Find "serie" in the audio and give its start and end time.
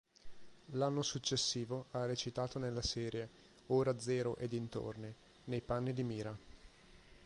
2.81-3.29